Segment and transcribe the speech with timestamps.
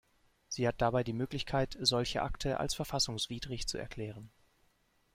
[0.47, 4.31] Sie hat dabei die Möglichkeit, solche Akte als verfassungswidrig zu erklären.